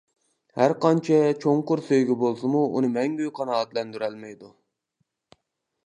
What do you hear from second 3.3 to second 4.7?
قانائەتلەندۈرەلمەيدۇ.